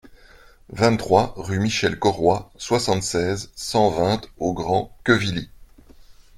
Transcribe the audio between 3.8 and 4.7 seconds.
vingt au